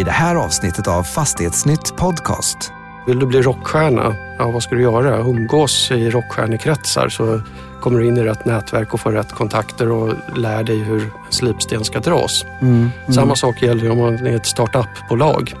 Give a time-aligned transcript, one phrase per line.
[0.00, 2.72] i det här avsnittet av Fastighetsnytt Podcast.
[3.06, 4.16] Vill du bli rockstjärna?
[4.38, 5.18] Ja, vad ska du göra?
[5.18, 7.40] Umgås i rockstjärnekretsar så
[7.80, 11.10] kommer du in i rätt nätverk och får rätt kontakter och lär dig hur en
[11.30, 12.44] slipsten ska dras.
[12.60, 12.90] Mm, mm.
[13.12, 15.54] Samma sak gäller om man är ett startupbolag.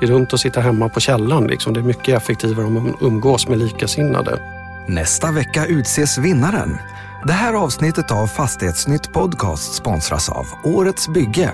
[0.00, 1.46] Det är dumt att sitta hemma på källan.
[1.46, 1.74] Liksom.
[1.74, 4.40] Det är mycket effektivare om man umgås med likasinnade.
[4.88, 6.78] Nästa vecka utses vinnaren.
[7.26, 11.52] Det här avsnittet av Fastighetsnytt Podcast sponsras av Årets Bygge.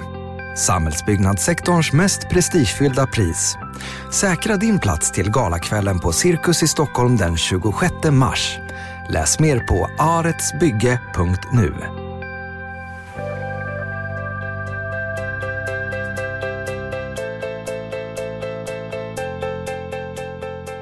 [0.56, 3.56] Samhällsbyggnadssektorns mest prestigefyllda pris.
[4.12, 8.58] Säkra din plats till galakvällen på Cirkus i Stockholm den 26 mars.
[9.10, 11.74] Läs mer på aretsbygge.nu.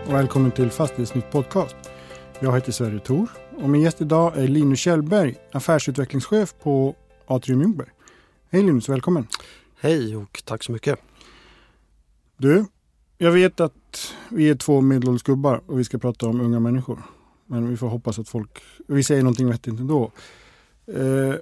[0.09, 1.77] Välkommen till Fastighetsnytt Podcast.
[2.41, 6.95] Jag heter Sverre Thor och min gäst idag är Linus Kjellberg, affärsutvecklingschef på
[7.27, 7.89] Atrium Ljungberg.
[8.52, 9.27] Hej Linus, välkommen!
[9.83, 10.98] Hej och tack så mycket!
[12.37, 12.65] Du,
[13.19, 17.02] jag vet att vi är två medelålders gubbar och vi ska prata om unga människor.
[17.46, 20.13] Men vi får hoppas att folk, vi säger någonting vettigt ändå.
[20.87, 21.35] Eh,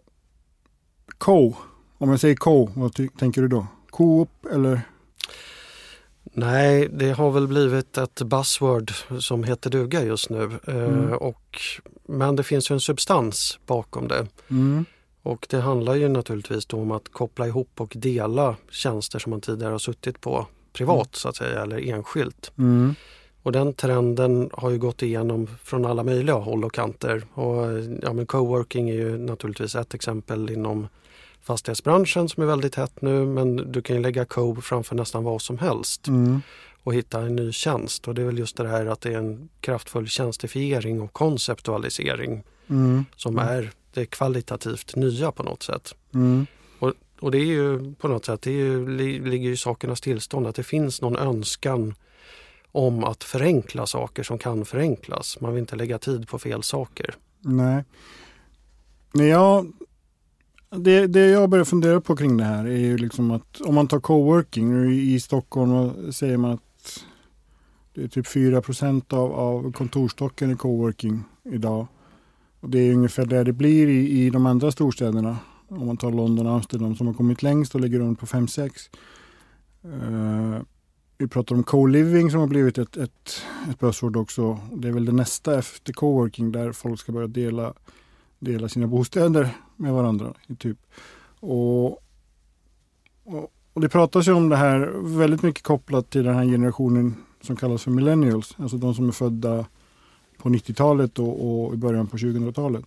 [1.18, 1.56] Co,
[1.98, 3.66] om jag säger Co, vad tänker du då?
[3.90, 4.80] Coop eller?
[6.22, 10.58] Nej, det har väl blivit ett buzzword som heter duga just nu.
[10.66, 11.12] Eh, mm.
[11.12, 11.60] och,
[12.08, 14.26] men det finns ju en substans bakom det.
[14.50, 14.84] Mm.
[15.22, 19.72] Och det handlar ju naturligtvis om att koppla ihop och dela tjänster som man tidigare
[19.72, 21.12] har suttit på privat mm.
[21.12, 22.52] så att säga eller enskilt.
[22.58, 22.94] Mm.
[23.42, 27.26] Och den trenden har ju gått igenom från alla möjliga håll och kanter.
[27.34, 27.66] Och,
[28.02, 30.88] ja, men coworking är ju naturligtvis ett exempel inom
[31.42, 35.42] fastighetsbranschen som är väldigt hett nu men du kan ju lägga co framför nästan vad
[35.42, 36.40] som helst mm.
[36.82, 38.08] och hitta en ny tjänst.
[38.08, 42.44] Och det är väl just det här att det är en kraftfull tjänstifiering och konceptualisering
[42.68, 43.04] mm.
[43.16, 43.48] som mm.
[43.48, 45.94] är det kvalitativt nya på något sätt.
[46.14, 46.46] Mm.
[46.78, 48.88] Och, och, det är ju på något sätt, det ju,
[49.28, 51.94] ligger i sakernas tillstånd att det finns någon önskan
[52.72, 55.40] om att förenkla saker som kan förenklas.
[55.40, 57.14] Man vill inte lägga tid på fel saker.
[57.40, 57.84] Nej.
[59.12, 59.72] Jag,
[60.70, 63.88] det, det jag börjar fundera på kring det här är ju liksom att om man
[63.88, 67.04] tar coworking i Stockholm säger man att
[67.94, 68.62] det är typ 4
[69.08, 71.86] av, av kontorstocken i coworking idag.
[72.60, 75.36] Och det är ungefär där det blir i, i de andra storstäderna.
[75.68, 78.90] Om man tar London och Amsterdam som har kommit längst och ligger runt på 5-6.
[79.84, 80.62] Uh, eh,
[81.18, 84.58] vi pratar om co-living som har blivit ett, ett, ett buzzword också.
[84.72, 87.74] Det är väl det nästa efter co-working där folk ska börja dela,
[88.38, 90.34] dela sina bostäder med varandra.
[90.58, 90.78] Typ.
[91.40, 91.90] Och,
[93.24, 97.14] och, och, det pratas ju om det här väldigt mycket kopplat till den här generationen
[97.40, 98.56] som kallas för millennials.
[98.58, 99.66] Alltså de som är födda
[100.38, 102.84] på 90-talet och, och, i början på 2000-talet.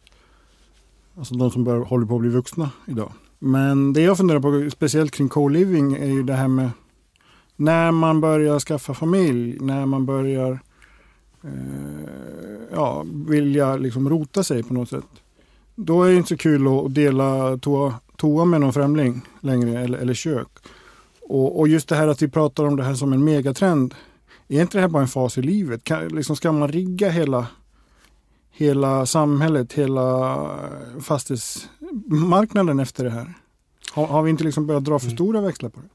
[1.17, 3.11] Alltså de som bör, håller på att bli vuxna idag.
[3.39, 6.69] Men det jag funderar på speciellt kring co-living är ju det här med
[7.55, 10.59] när man börjar skaffa familj, när man börjar
[11.43, 11.49] eh,
[12.71, 15.05] ja, vilja liksom rota sig på något sätt.
[15.75, 19.97] Då är det inte så kul att dela toa, toa med någon främling längre eller,
[19.97, 20.47] eller kök.
[21.21, 23.95] Och, och, just det här att vi pratar om det här som en megatrend.
[24.51, 25.83] Är inte det här bara en fas i livet?
[25.83, 27.47] Kan, liksom, ska man rigga hela,
[28.51, 30.47] hela samhället, hela
[31.01, 33.33] fastighetsmarknaden efter det här?
[33.91, 35.17] Har, har vi inte liksom börjat dra för mm.
[35.17, 35.87] stora växlar på det?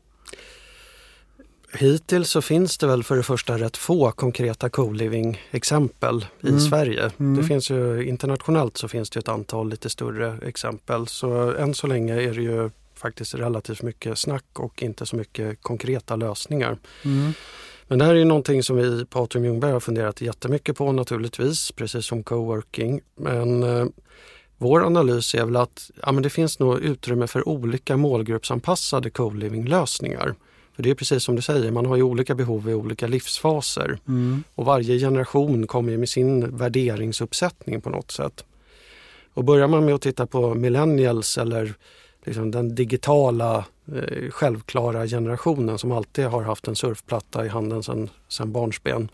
[1.78, 6.60] Hittills så finns det väl för det första rätt få konkreta co-living-exempel i mm.
[6.60, 7.10] Sverige.
[7.18, 7.36] Mm.
[7.36, 11.06] Det finns ju, internationellt så finns det ett antal lite större exempel.
[11.06, 15.62] Så än så länge är det ju faktiskt relativt mycket snack och inte så mycket
[15.62, 16.78] konkreta lösningar.
[17.04, 17.32] Mm.
[17.88, 21.72] Men det här är någonting som vi på Atrium Ljungberg har funderat jättemycket på naturligtvis,
[21.72, 23.00] precis som coworking.
[23.16, 23.86] Men eh,
[24.58, 30.34] vår analys är väl att ja, men det finns nog utrymme för olika målgruppsanpassade co-living-lösningar.
[30.76, 33.98] För det är precis som du säger, man har ju olika behov i olika livsfaser.
[34.08, 34.44] Mm.
[34.54, 38.44] Och varje generation kommer med sin värderingsuppsättning på något sätt.
[39.34, 41.74] Och börjar man med att titta på millennials eller
[42.24, 43.64] liksom den digitala
[43.94, 49.08] eh, självklara generationen som alltid har haft en surfplatta i handen sedan barnsben.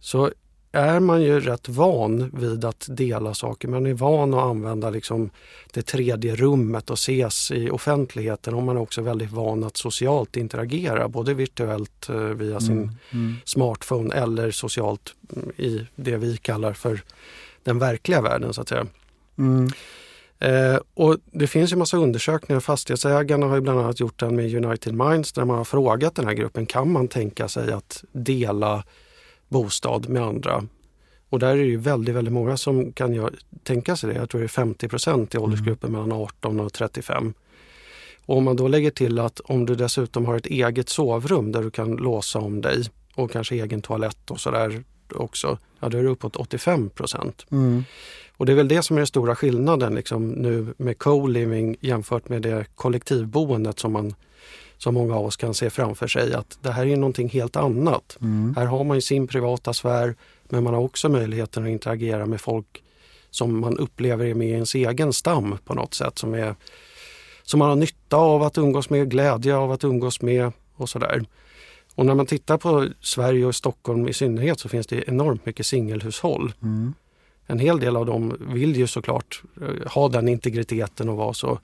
[0.00, 0.30] Så
[0.72, 3.68] är man ju rätt van vid att dela saker.
[3.68, 5.30] Man är van att använda liksom
[5.72, 10.36] det tredje rummet och ses i offentligheten och man är också väldigt van att socialt
[10.36, 13.36] interagera både virtuellt eh, via sin mm, mm.
[13.44, 17.02] smartphone eller socialt mm, i det vi kallar för
[17.62, 18.86] den verkliga världen så att säga.
[19.38, 19.68] Mm.
[20.40, 22.60] Eh, och det finns ju massa undersökningar.
[22.60, 26.26] Fastighetsägarna har ju bland annat gjort den med United Minds där man har frågat den
[26.26, 28.84] här gruppen, kan man tänka sig att dela
[29.48, 30.64] bostad med andra.
[31.30, 33.30] Och där är det ju väldigt, väldigt många som kan
[33.62, 34.16] tänka sig det.
[34.16, 36.00] Jag tror det är 50 procent i åldersgruppen mm.
[36.00, 37.34] mellan 18 och 35.
[38.26, 41.62] Och om man då lägger till att om du dessutom har ett eget sovrum där
[41.62, 42.84] du kan låsa om dig
[43.14, 44.84] och kanske egen toalett och sådär
[45.14, 47.46] också, ja då är det uppåt 85 procent.
[47.50, 47.84] Mm.
[48.38, 52.28] Och det är väl det som är den stora skillnaden liksom, nu med co-living jämfört
[52.28, 54.14] med det kollektivboendet som, man,
[54.76, 56.34] som många av oss kan se framför sig.
[56.34, 58.18] Att det här är någonting helt annat.
[58.20, 58.54] Mm.
[58.56, 60.14] Här har man ju sin privata sfär
[60.48, 62.82] men man har också möjligheten att interagera med folk
[63.30, 66.18] som man upplever är med i ens egen stam på något sätt.
[66.18, 66.54] Som, är,
[67.42, 71.24] som man har nytta av att umgås med, glädje av att umgås med och sådär.
[71.94, 75.66] Och när man tittar på Sverige och Stockholm i synnerhet så finns det enormt mycket
[75.66, 76.52] singelhushåll.
[76.62, 76.94] Mm.
[77.50, 81.58] En hel del av dem vill ju såklart eh, ha den integriteten och vara så.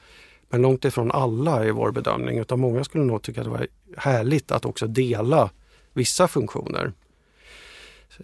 [0.50, 3.66] Men långt ifrån alla är vår bedömning utan många skulle nog tycka att det var
[3.96, 5.50] härligt att också dela
[5.92, 6.92] vissa funktioner.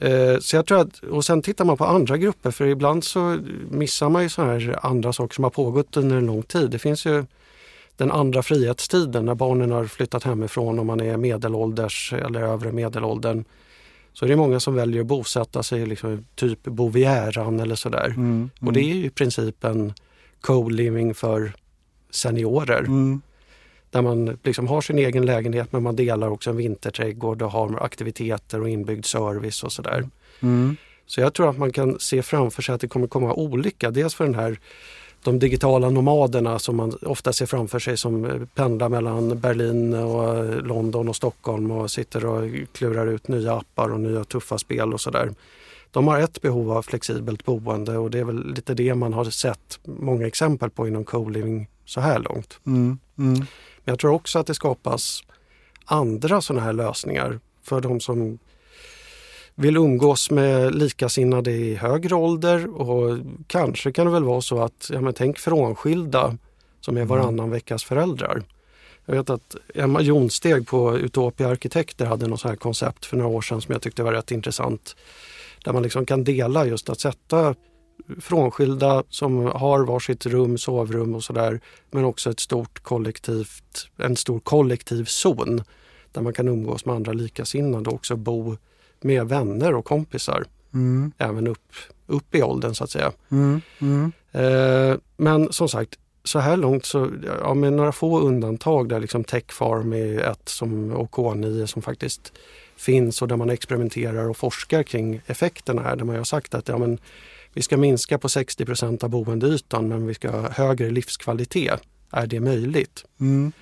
[0.00, 3.38] Eh, så jag tror att, och sen tittar man på andra grupper för ibland så
[3.70, 6.70] missar man ju så här andra saker som har pågått under en lång tid.
[6.70, 7.24] Det finns ju
[7.96, 13.44] den andra frihetstiden när barnen har flyttat hemifrån och man är medelålders eller övre medelåldern.
[14.12, 18.06] Så är det många som väljer att bosätta sig liksom, typ Bovieran eller sådär.
[18.06, 18.50] Mm.
[18.60, 19.94] Och det är ju i princip en
[20.40, 21.52] co-living för
[22.10, 22.78] seniorer.
[22.78, 23.20] Mm.
[23.90, 27.84] Där man liksom har sin egen lägenhet men man delar också en vinterträdgård och har
[27.84, 30.08] aktiviteter och inbyggd service och sådär.
[30.40, 30.76] Mm.
[31.06, 33.90] Så jag tror att man kan se framför sig att det kommer komma olika.
[33.90, 34.58] Dels för den här
[35.22, 40.36] de digitala nomaderna som man ofta ser framför sig som eh, pendlar mellan Berlin och
[40.38, 44.92] eh, London och Stockholm och sitter och klurar ut nya appar och nya tuffa spel
[44.92, 45.34] och sådär.
[45.90, 49.24] De har ett behov av flexibelt boende och det är väl lite det man har
[49.24, 52.58] sett många exempel på inom co-living så här långt.
[52.66, 52.98] Mm.
[53.18, 53.34] Mm.
[53.34, 53.46] Men
[53.84, 55.24] jag tror också att det skapas
[55.84, 58.38] andra sådana här lösningar för de som
[59.54, 64.90] vill umgås med likasinnade i högre ålder och kanske kan det väl vara så att,
[64.92, 66.36] ja men tänk frånskilda
[66.80, 68.42] som är varannan veckas föräldrar.
[69.06, 73.40] Jag vet att Emma Jonsteg på Utopia Arkitekter hade något här koncept för några år
[73.40, 74.96] sedan som jag tyckte var rätt intressant.
[75.64, 77.54] Där man liksom kan dela just att sätta
[78.20, 81.60] frånskilda som har varsitt rum, sovrum och sådär.
[81.90, 85.62] Men också ett stort kollektivt, en stor kollektiv zon
[86.12, 88.56] där man kan umgås med andra likasinnade och också bo
[89.00, 90.44] med vänner och kompisar.
[90.74, 91.12] Mm.
[91.18, 91.72] Även upp,
[92.06, 93.12] upp i åldern så att säga.
[93.30, 93.60] Mm.
[93.78, 94.12] Mm.
[94.32, 97.10] Eh, men som sagt, så här långt så,
[97.42, 102.32] ja, med några få undantag där liksom Techfarm är ett som, och K9 som faktiskt
[102.76, 105.96] finns och där man experimenterar och forskar kring effekterna här.
[105.96, 106.98] Där man har sagt att ja, men,
[107.52, 111.80] vi ska minska på 60% av boendeytan men vi ska ha högre livskvalitet.
[112.10, 113.04] Är det möjligt?
[113.20, 113.52] Mm.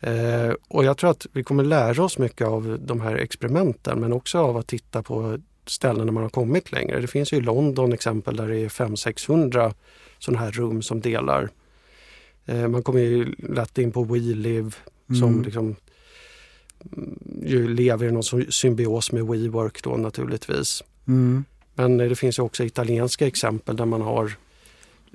[0.00, 4.12] Eh, och jag tror att vi kommer lära oss mycket av de här experimenten men
[4.12, 7.00] också av att titta på ställen där man har kommit längre.
[7.00, 9.74] Det finns ju i London exempel där det är 500-600
[10.18, 11.48] sådana här rum som delar.
[12.46, 14.70] Eh, man kommer ju lätt in på WeLive
[15.06, 15.42] som Mm.
[15.42, 15.76] liksom
[16.96, 20.82] mm, ju lever i någon sy- symbios med WeWork då naturligtvis.
[21.08, 21.44] Mm.
[21.74, 24.32] Men eh, det finns ju också italienska exempel där man har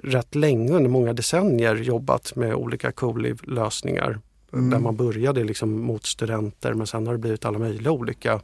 [0.04, 4.20] rätt länge under många decennier jobbat med olika co-live-lösningar.
[4.56, 4.70] Mm.
[4.70, 8.42] Där man började liksom mot studenter men sen har det blivit alla möjliga olika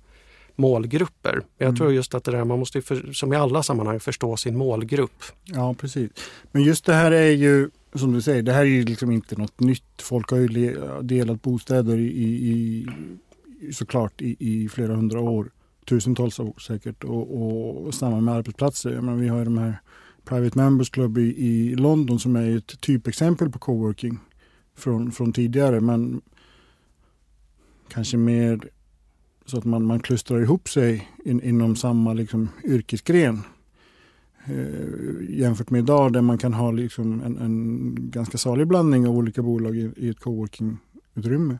[0.55, 1.33] målgrupper.
[1.33, 1.75] Men jag Mm.
[1.75, 4.57] tror just att det där man måste ju för, som i alla sammanhang förstå sin
[4.57, 5.23] målgrupp.
[5.45, 6.11] Ja, precis.
[6.51, 9.35] Men just det här är ju, som du säger, det här är ju liksom inte
[9.35, 10.01] något nytt.
[10.01, 12.07] Folk har ju delat bostäder i,
[12.51, 12.87] i,
[13.73, 15.51] såklart i, i flera hundra år.
[15.89, 17.03] Tusentals år säkert.
[17.03, 17.41] Och,
[17.85, 19.01] och samma med arbetsplatser.
[19.01, 19.81] Menar, vi har ju de här
[20.25, 24.19] Private Members Club i, i London som är ett typexempel på coworking
[24.81, 25.81] från, från tidigare.
[25.81, 26.21] Men
[27.87, 28.69] kanske mer
[29.45, 33.41] så att man, man klustrar ihop sig in, inom samma liksom, yrkesgren
[34.45, 39.17] eh, jämfört med idag där man kan ha liksom en, en ganska salig blandning av
[39.17, 41.57] olika bolag i, i ett coworking-utrymme.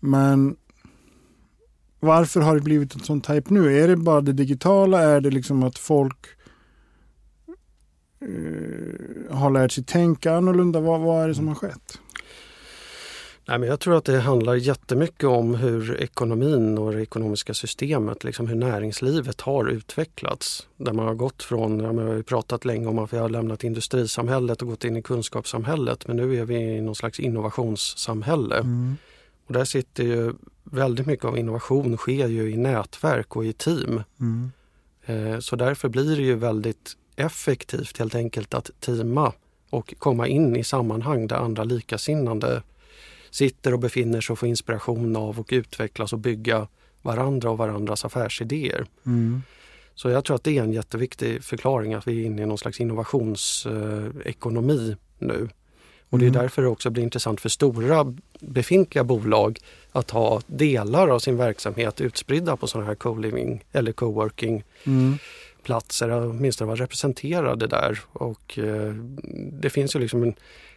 [0.00, 0.56] Men
[2.00, 3.78] varför har det blivit en sån type nu?
[3.78, 5.00] Är det bara det digitala?
[5.00, 6.26] Är det liksom att folk
[8.20, 10.80] eh, har lärt sig tänka annorlunda?
[10.80, 11.98] Vad, vad är det som har skett?
[13.44, 18.24] Nej, men jag tror att det handlar jättemycket om hur ekonomin och det ekonomiska systemet,
[18.24, 20.68] liksom hur näringslivet har utvecklats.
[20.76, 23.18] Där man har gått från, ja, men vi har ju pratat länge om att vi
[23.18, 27.20] har lämnat industrisamhället och gått in i kunskapssamhället men nu är vi i någon slags
[27.20, 28.56] innovationssamhälle.
[28.56, 28.96] Mm.
[29.46, 30.32] Och där sitter ju
[30.64, 34.02] väldigt mycket av innovation sker ju i nätverk och i team.
[34.20, 34.52] Mm.
[35.06, 39.32] Eh, Så därför blir det ju väldigt effektivt helt enkelt att teama
[39.70, 42.62] och komma in i sammanhang där andra likasinnande
[43.32, 46.66] sitter och befinner sig och får inspiration av och utvecklas och bygga
[47.02, 48.86] varandra och varandras affärsidéer.
[49.06, 49.42] Mm.
[49.94, 52.58] Så jag tror att det är en jätteviktig förklaring att vi är inne i någon
[52.58, 55.48] slags innovationsekonomi nu.
[56.10, 56.42] Och det är Mm.
[56.42, 59.58] därför det också blir intressant för stora befintliga bolag
[59.92, 65.18] att ha delar av sin verksamhet utspridda på sådana här co-living eller co-working Mm.
[65.62, 67.98] platser, åtminstone vara representerade där.
[68.12, 68.94] Och eh,
[69.52, 70.34] det finns ju liksom en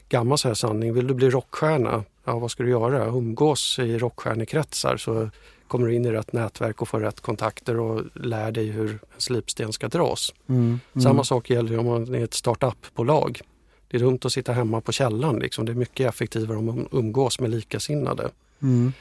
[0.09, 3.05] gammal så här sanning, vill du bli rockstjärna, ja vad ska du göra?
[3.05, 5.29] Umgås i rockstjärnekretsar så
[5.67, 8.99] kommer du in i rätt nätverk och får rätt kontakter och lär dig hur en
[9.17, 10.33] slipsten ska dras.
[10.49, 10.61] Mm.
[10.63, 10.79] Mm.
[11.03, 13.41] Samma sak gäller om man är ett startup-bolag.
[13.87, 15.39] Det är dumt att sitta hemma på källan.
[15.39, 15.65] Liksom.
[15.65, 18.29] Det är mycket effektivare om man umgås med likasinnade.
[18.61, 18.93] Mm.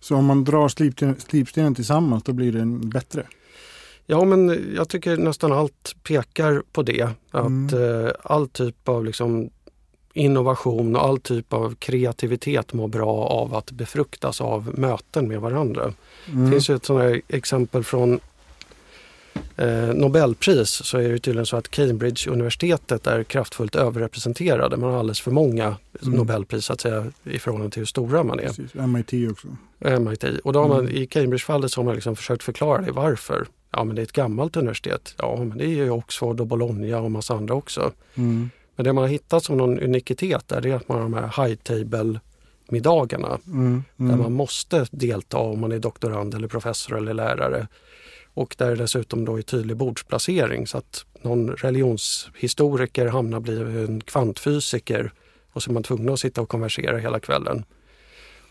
[0.00, 3.26] Så om man drar slipsten- slipstenen tillsammans då blir den bättre?
[4.06, 7.02] Ja, men jag tycker nästan allt pekar på det.
[7.30, 8.04] Att Mm.
[8.04, 9.50] eh, all typ av liksom,
[10.12, 15.92] innovation och all typ av kreativitet mår bra av att befruktas av möten med varandra.
[16.28, 16.44] Mm.
[16.44, 18.20] Det finns ju ett här exempel från
[19.56, 24.76] eh, Nobelpris så är det tydligen så att Cambridge-universitetet är kraftfullt överrepresenterade.
[24.76, 26.14] Man har alldeles för många Mm.
[26.18, 28.46] Nobelpris att säga, i förhållande till hur stora man är.
[28.46, 28.74] Precis.
[28.74, 29.48] MIT också.
[30.00, 30.24] MIT.
[30.44, 30.96] Och då har man, Mm.
[30.96, 32.92] i Cambridge-fallet så har man liksom försökt förklara det.
[32.92, 33.46] Varför?
[33.70, 35.14] Ja men det är ett gammalt universitet.
[35.18, 37.92] Ja men det är ju Oxford och Bologna och massa andra också.
[38.14, 38.50] Mm.
[38.76, 41.14] Men det man har hittat som någon unikitet där det är att man har de
[41.14, 42.20] här high table
[42.68, 43.82] middagarna Mm.
[43.96, 44.18] där Mm.
[44.18, 47.66] man måste delta om man är doktorand eller professor eller lärare.
[48.34, 54.00] Och där det dessutom då är tydlig bordsplacering så att någon religionshistoriker hamnar bli en
[54.00, 55.12] kvantfysiker
[55.52, 57.64] och så är man tvungen att sitta och konversera hela kvällen.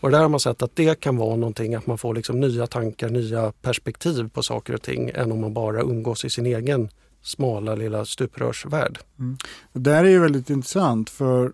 [0.00, 2.66] Och där har man sett att det kan vara någonting att man får liksom nya
[2.66, 6.88] tankar, nya perspektiv på saker och ting än om man bara umgås i sin egen
[7.22, 8.98] smala lilla stuprörsvärld.
[9.18, 9.36] Mm.
[9.72, 11.52] Det där är ju väldigt intressant för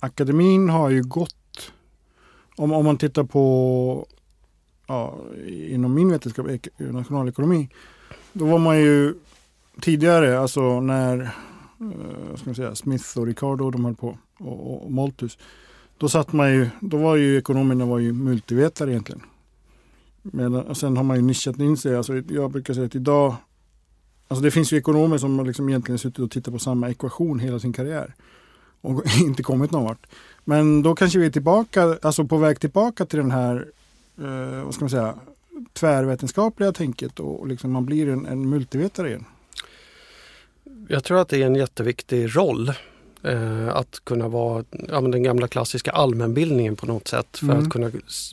[0.00, 1.72] akademin har ju gått,
[2.56, 4.06] om, om man tittar på
[4.86, 7.68] ja, inom min vetenskap, nationalekonomi,
[8.32, 9.14] då var man ju
[9.80, 11.20] tidigare, alltså när
[11.80, 15.38] eh, ska man säga, Smith och Ricardo de höll på och, och Malthus,
[15.98, 19.22] då satt man ju, då var ju ekonomerna var ju multivetare egentligen.
[20.22, 23.36] Medan, och sen har man ju nischat in sig, alltså jag brukar säga att idag
[24.30, 27.38] Alltså det finns ju ekonomer som har liksom egentligen suttit och tittat på samma ekvation
[27.38, 28.14] hela sin karriär
[28.80, 30.06] och inte kommit någon vart.
[30.44, 33.66] Men då kanske vi är tillbaka, alltså på väg tillbaka till den här,
[34.18, 35.14] eh, vad ska man säga,
[35.72, 39.24] tvärvetenskapliga tänket och, och liksom man blir en, en multivetare igen.
[40.88, 42.72] Jag tror att det är en jätteviktig roll
[43.72, 47.36] att kunna vara ja, den gamla klassiska allmänbildningen på något sätt.
[47.38, 47.58] För Mm.
[47.58, 47.90] att kunna,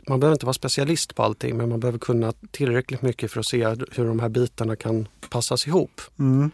[0.07, 3.45] man behöver inte vara specialist på allting men man behöver kunna tillräckligt mycket för att
[3.45, 6.01] se hur de här bitarna kan passas ihop.
[6.19, 6.51] Mm.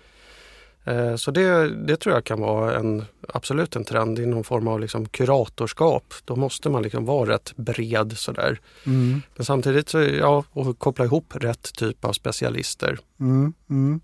[0.86, 4.68] Eh, så det, det tror jag kan vara en, absolut en trend i någon form
[4.68, 6.14] av liksom kuratorskap.
[6.26, 8.60] Då måste man liksom vara rätt bred sådär.
[8.86, 9.22] Mm.
[9.36, 13.00] Men samtidigt så, ja, och koppla ihop rätt typ av specialister.
[13.20, 13.54] Mm.
[13.70, 14.02] Mm.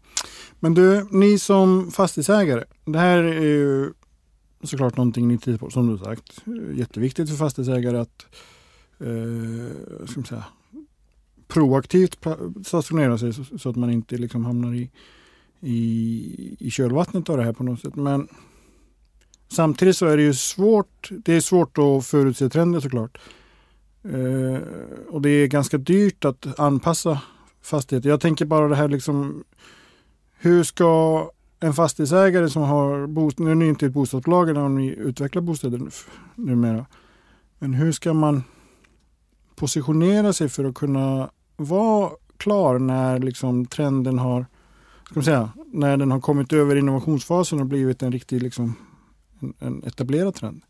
[0.59, 3.93] Men du, ni som fastighetsägare, det här är ju
[4.63, 6.43] såklart någonting ni tittar på, som du sagt.
[6.73, 8.25] Jätteviktigt för fastighetsägare att
[8.99, 10.45] eh, ska man säga,
[11.47, 12.17] proaktivt
[12.65, 14.91] stationera sig så, så att man inte liksom hamnar i,
[15.59, 17.95] i, i kölvattnet av det här på något sätt.
[17.95, 18.27] Men
[19.47, 23.17] samtidigt så är det ju svårt, det är svårt att förutse trender såklart.
[24.03, 24.61] Eh,
[25.07, 27.21] och det är ganska dyrt att anpassa
[27.61, 28.09] fastigheter.
[28.09, 29.43] Jag tänker bara det här liksom
[30.37, 34.87] hur ska en fastighetsägare som har bostad, nu är ni inte ett bostadsbolag när ni
[34.87, 35.81] utvecklar bostäder
[36.35, 36.85] numera.
[37.59, 38.43] Men hur ska man
[39.55, 44.45] positionera sig för att kunna vara klar när liksom trenden har,
[45.05, 48.75] ska man säga, när den har kommit över innovationsfasen och blivit en riktig liksom,
[49.39, 50.61] en, en etablerad trend?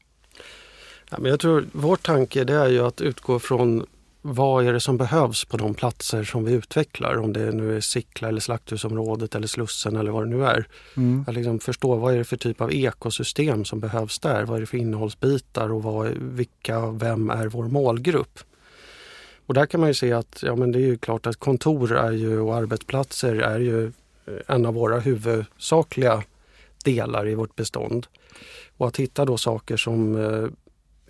[1.09, 3.85] Ja, men jag tror vår tanke det är ju att utgå från
[4.21, 7.17] vad är det som behövs på de platser som vi utvecklar.
[7.17, 10.67] Om det nu är Sickla eller slakthusområdet eller Slussen eller vad det nu är.
[10.97, 11.25] Mm.
[11.27, 14.43] Att liksom förstå vad är det för typ av ekosystem som behövs där.
[14.43, 18.39] Vad är det för innehållsbitar och vad, vilka, vem är vår målgrupp?
[19.45, 21.97] Och där kan man ju se att ja, men det är ju klart att kontor
[21.97, 26.23] är ju, och arbetsplatser är ju eh, en av våra huvudsakliga
[26.83, 28.07] delar i vårt bestånd.
[28.77, 30.49] Och att hitta då saker som eh,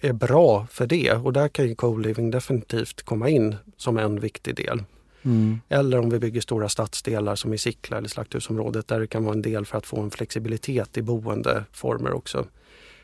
[0.01, 4.55] är bra för det och där kan ju co-living definitivt komma in som en viktig
[4.55, 4.83] del.
[5.23, 5.59] Mm.
[5.69, 9.33] Eller om vi bygger stora stadsdelar som i Sickla eller Slakthusområdet där det kan vara
[9.33, 12.45] en del för att få en flexibilitet i boendeformer också.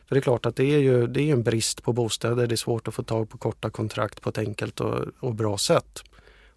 [0.08, 2.48] För det är klart att det är ju det är en brist på bostäder.
[2.48, 5.58] Det är svårt att få tag på korta kontrakt på ett enkelt och, och bra
[5.58, 6.04] sätt.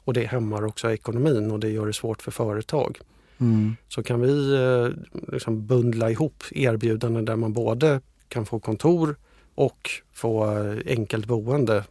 [0.05, 2.99] Och det hämmar också ekonomin och det gör det svårt för företag.
[3.39, 3.77] Mm.
[3.89, 4.89] Så kan vi eh,
[5.33, 9.17] liksom bundla ihop erbjudanden där man både kan få kontor
[9.59, 10.45] och få
[10.87, 11.85] enkelt boende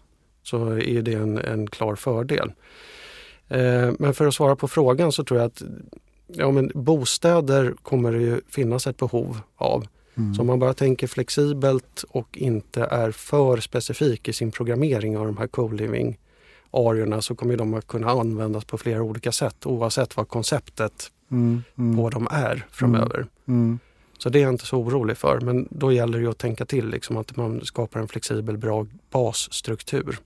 [0.43, 2.51] så är det en, en klar fördel.
[3.47, 5.62] Eh, men för att svara på frågan så tror jag att
[6.27, 9.88] ja, men bostäder kommer det ju finnas ett behov av.
[10.15, 10.36] Mm.
[10.36, 15.25] Så om man bara tänker flexibelt och inte är för specifik i sin programmering av
[15.25, 16.17] de här co-living
[16.71, 21.63] ariorna så kommer de att kunna användas på flera olika sätt oavsett vad konceptet mm,
[21.77, 21.97] mm.
[21.97, 23.17] på dem är framöver.
[23.17, 23.79] Mm, mm
[24.17, 25.41] så det är jag inte så orolig för.
[25.41, 30.19] Men då gäller det att tänka till liksom, att man skapar en flexibel, bra basstruktur.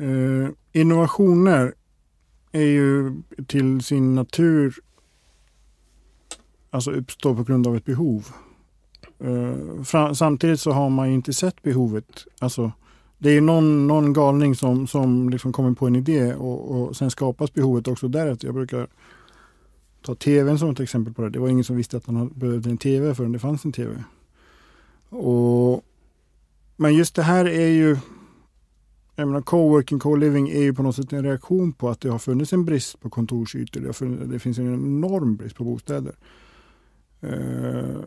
[0.00, 1.74] Uh, innovationer
[2.52, 3.12] är ju
[3.46, 4.74] till sin natur
[6.70, 8.26] alltså uppstår på grund av ett behov.
[9.24, 12.24] Uh, samtidigt så har man inte sett behovet.
[12.38, 12.72] Alltså,
[13.18, 17.10] det är någon, någon galning som, som liksom kommer på en idé och, och sen
[17.10, 18.46] skapas behovet också därefter.
[18.48, 18.88] Jag brukar
[20.02, 21.30] ta tvn som ett exempel på det.
[21.30, 24.04] Det var ingen som visste att man behövde en tv förrän det fanns en tv.
[25.08, 25.84] Och,
[26.76, 27.96] men just det här är ju
[29.18, 32.18] jag menar, coworking, co-living är ju på något sätt en reaktion på att det har
[32.18, 33.80] funnits en brist på kontorsytor.
[33.80, 36.14] Det, funnits, det finns en enorm brist på bostäder.
[37.20, 38.00] Eh,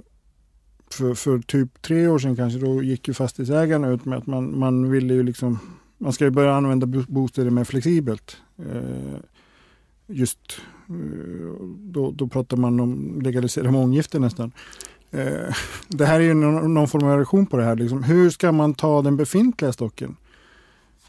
[0.89, 4.59] för, för typ tre år sedan kanske, då gick ju fastighetsägarna ut med att man,
[4.59, 5.59] man ville ju liksom,
[5.97, 8.37] man ska ju börja använda bostäder mer flexibelt.
[8.57, 9.19] Eh,
[10.07, 14.51] just eh, då, då pratar man om legalisera månggifte nästan.
[15.11, 15.55] Eh,
[15.87, 17.75] det här är ju någon, någon form av reaktion på det här.
[17.75, 18.03] Liksom.
[18.03, 20.15] Hur ska man ta den befintliga stocken?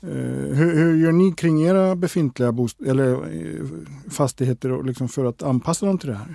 [0.03, 0.09] Eh,
[0.57, 3.65] hur, hur, gör ni kring era befintliga bost- eller eh,
[4.11, 6.35] fastigheter liksom för att anpassa dem till det här?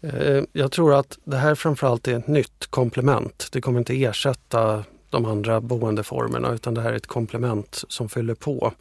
[0.00, 3.48] Eh, jag tror att det här framförallt är ett nytt komplement.
[3.52, 8.34] Det kommer inte ersätta de andra boendeformerna utan det här är ett komplement som fyller
[8.34, 8.72] på.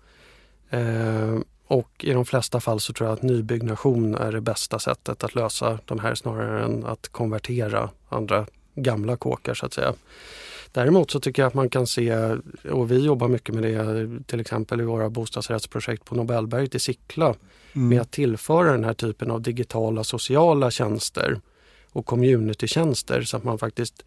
[0.70, 5.24] Eh, och i de flesta fall så tror jag att nybyggnation är det bästa sättet
[5.24, 8.46] att lösa de här snarare än att konvertera andra
[8.76, 9.94] gamla kåkar så att säga.
[10.72, 12.36] Däremot så tycker jag att man kan se,
[12.72, 17.26] och vi jobbar mycket med det till exempel i våra bostadsrättsprojekt på Nobelberget i Sickla,
[17.26, 17.90] mm.
[17.90, 21.42] med att tillföra den här typen av digitala sociala tjänster
[21.92, 24.06] och communitytjänster så att man faktiskt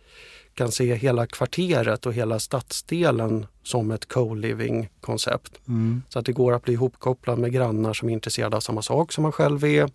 [0.54, 5.60] kan se hela kvarteret och hela stadsdelen som ett co-living koncept.
[5.68, 6.02] Mm.
[6.08, 9.12] Så att det går att bli ihopkopplad med grannar som är intresserade av samma sak
[9.12, 9.90] som man själv är.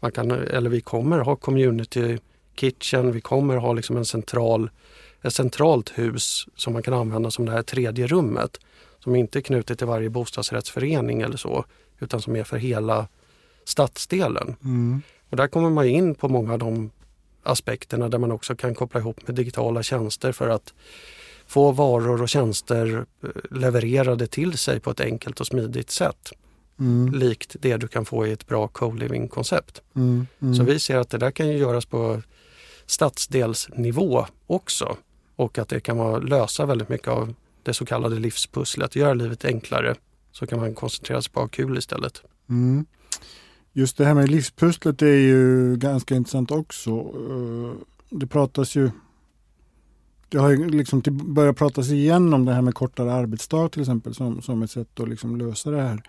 [0.00, 2.18] Man kan, eller vi kommer ha community
[2.54, 4.70] kitchen, vi kommer ha liksom en central
[5.22, 8.60] ett centralt hus som man kan använda som det här tredje rummet.
[8.98, 11.64] Som inte är knutet till varje bostadsrättsförening eller så,
[11.98, 13.08] utan som är för hela
[13.64, 14.56] stadsdelen.
[14.64, 15.02] Mm.
[15.30, 16.90] Och där kommer man in på många av de
[17.46, 20.74] aspekterna där man också kan koppla ihop med digitala tjänster för att
[21.46, 26.32] få varor och tjänster eh, levererade till sig på ett enkelt och smidigt sätt.
[26.78, 27.14] Mm.
[27.14, 29.82] Likt det du kan få i ett bra co-living-koncept.
[29.96, 30.26] Mm.
[30.42, 30.54] Mm.
[30.54, 32.22] Så vi ser att det där kan ju göras på
[32.86, 34.96] stadsdelsnivå också
[35.36, 39.44] och att det kan vara, lösa väldigt mycket av det så kallade livspusslet, göra livet
[39.44, 39.94] enklare
[40.32, 42.22] så kan man koncentrera sig på att ha kul istället.
[43.78, 46.90] Just det här med livspusslet är ju ganska intressant också.
[46.90, 47.72] Eh,
[48.10, 48.90] det pratas ju
[50.28, 54.14] det har ju liksom börjat pratas igen om det här med kortare arbetsdag till exempel
[54.14, 56.02] som, som ett sätt att liksom lösa det här.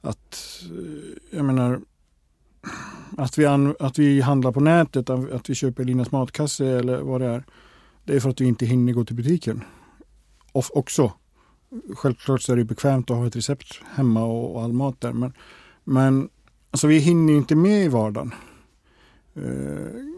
[0.00, 1.80] Att, eh, jag menar,
[3.18, 7.20] att vi, an, att vi handlar på nätet, att vi köper Linas matkasse eller vad
[7.20, 7.44] det är.
[8.04, 9.64] Det är för att vi inte hinner gå till butiken.
[10.52, 11.12] Och också.
[11.94, 15.12] Självklart så är det bekvämt att ha ett recept hemma och, all mat där.
[15.12, 15.32] Men,
[15.84, 16.28] men
[16.70, 18.34] alltså vi hinner inte med i vardagen.
[19.36, 20.10] Uh,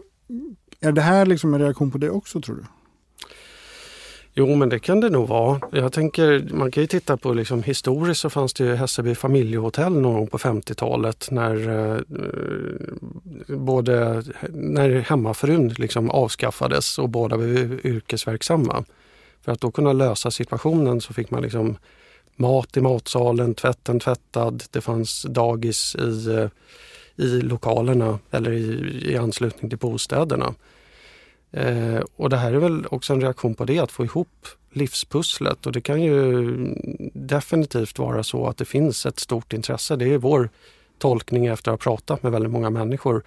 [0.79, 2.63] är det här liksom en reaktion på det också tror du?
[4.35, 5.59] Jo men det kan det nog vara.
[5.71, 9.93] Jag tänker, man kan ju titta på liksom, historiskt så fanns det ju Hässelby familjehotell
[9.93, 12.01] någon gång på 50-talet när eh,
[13.47, 18.83] både när hemmafrun liksom avskaffades och båda blev yrkesverksamma.
[19.41, 21.77] För att då kunna lösa situationen så fick man liksom
[22.35, 26.47] mat i matsalen, tvätten tvättad, det fanns dagis i, eh,
[27.25, 30.53] i lokalerna eller i, i anslutning till bostäderna.
[31.51, 35.65] Eh, och det här är väl också en reaktion på det, att få ihop livspusslet
[35.65, 36.55] och det kan ju
[37.13, 39.95] definitivt vara så att det finns ett stort intresse.
[39.95, 40.49] Det är vår
[40.97, 43.23] tolkning efter att ha pratat med väldigt många människor.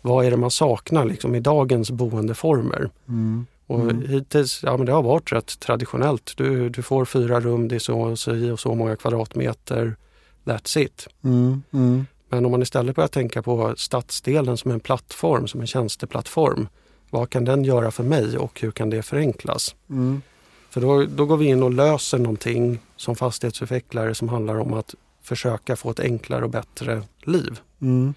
[0.00, 2.90] Vad är det man saknar liksom, i dagens boendeformer?
[3.08, 3.46] Mm.
[3.70, 4.08] Och mm.
[4.08, 6.32] hittills, ja men det har varit rätt traditionellt.
[6.36, 9.96] Du, du får fyra rum, det är så, så och så många kvadratmeter.
[10.44, 11.08] That's it.
[11.24, 11.62] Mm.
[11.72, 12.06] Mm.
[12.28, 16.68] Men om man istället börjar tänka på stadsdelen som en plattform, som en tjänsteplattform
[17.10, 19.74] vad kan den göra för mig och hur kan det förenklas?
[19.90, 20.22] Mm.
[20.70, 24.94] För då, då går vi in och löser någonting som fastighetsutvecklare som handlar om att
[25.22, 27.60] försöka få ett enklare och bättre liv.
[27.80, 28.14] Mm.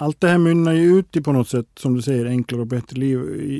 [0.00, 2.66] Allt det här mynnar ju ut i på något sätt, som du säger, enklare och
[2.66, 3.54] bättre liv i,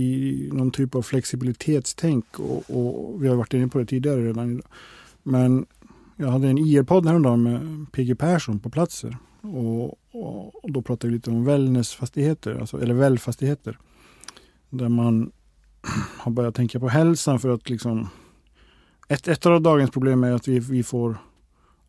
[0.00, 2.38] i någon typ av flexibilitetstänk.
[2.38, 4.62] Och, och, vi har varit inne på det tidigare redan.
[5.22, 5.66] Men
[6.16, 9.98] jag hade en IR-podd häromdagen med PG Persson på Platser Och,
[10.62, 13.78] och, då pratade vi lite om wellnessfastigheter, alltså, eller välfastigheter.
[14.70, 15.32] Där man
[16.18, 18.08] har börjat tänka på hälsan för att liksom
[19.08, 21.16] ett, ett av dagens problem är att vi, vi får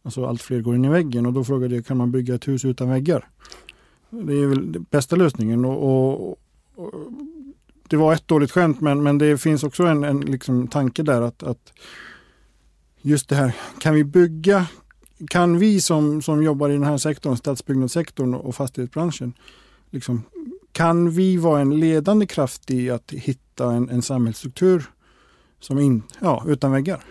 [0.03, 2.47] alltså allt fler går in i väggen och då frågade jag kan man bygga ett
[2.47, 3.29] hus utan väggar?
[4.21, 6.39] Det är väl den bästa lösningen och, och,
[6.75, 6.93] och
[7.87, 11.21] det var ett dåligt skämt men, men det finns också en, en liksom tanke där
[11.21, 11.73] att, att
[13.01, 14.67] just det här, kan vi bygga,
[15.29, 19.33] kan vi som, som jobbar i den här sektorn, stadsbyggnadssektorn och fastighetsbranschen,
[19.89, 20.23] liksom,
[20.71, 24.83] kan vi vara en ledande kraft i att hitta en, en samhällsstruktur
[25.59, 27.03] som in, ja, utan väggar?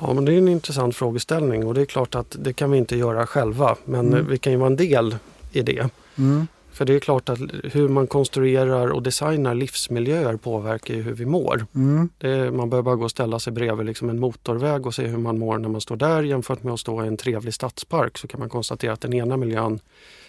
[0.00, 2.78] Ja, men det är en intressant frågeställning och det är klart att det kan vi
[2.78, 4.26] inte göra själva, men Mm.
[4.28, 5.16] vi kan ju vara en del
[5.52, 5.88] i det.
[6.18, 6.46] Mm.
[6.72, 11.26] För det är klart att hur man konstruerar och designar livsmiljöer påverkar ju hur vi
[11.26, 11.66] mår.
[11.74, 12.08] Mm.
[12.18, 15.18] Det, man behöver bara gå och ställa sig bredvid liksom en motorväg och se hur
[15.18, 18.26] man mår när man står där jämfört med att stå i en trevlig stadspark så
[18.26, 19.80] kan man konstatera att den ena miljön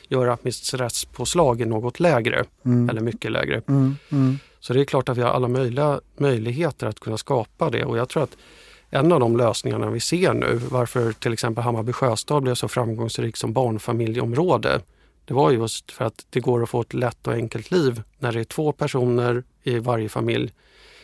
[0.08, 2.90] gör att mitt stresspåslag är något lägre Mm.
[2.90, 3.62] eller mycket lägre.
[3.68, 3.96] Mm.
[4.12, 4.38] Mm.
[4.60, 7.98] Så det är klart att vi har alla möjliga möjligheter att kunna skapa det och
[7.98, 8.36] jag tror att
[8.96, 13.38] en av de lösningarna vi ser nu, varför till exempel Hammarby sjöstad blev så framgångsrik
[13.38, 14.82] som barnfamiljeområde,
[15.26, 18.32] det var just för att det går att få ett lätt och enkelt liv när
[18.32, 20.52] det är två personer i varje familj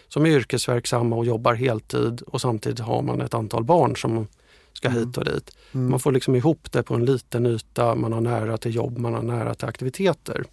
[0.07, 4.27] som är yrkesverksamma och jobbar heltid och samtidigt har man ett antal barn som
[4.73, 4.99] ska Mm.
[4.99, 5.57] hit och dit.
[5.71, 5.89] Mm.
[5.89, 9.13] Man får liksom ihop det på en liten yta, man har nära till jobb, man
[9.13, 10.43] har nära till aktiviteter.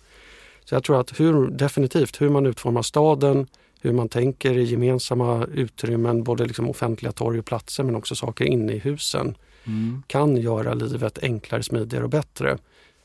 [0.65, 3.47] Så jag tror att hur, definitivt hur man utformar staden,
[3.81, 8.45] hur man tänker i gemensamma utrymmen, både liksom offentliga torg och platser men också saker
[8.45, 10.03] inne i husen, Mm.
[10.07, 12.59] kan göra livet enklare, smidigare och bättre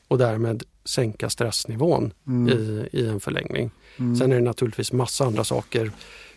[0.08, 2.48] och därmed sänka stressnivån Mm.
[2.48, 3.70] i, i en förlängning.
[3.98, 4.16] Mm.
[4.16, 5.90] Sen är det naturligtvis massa andra saker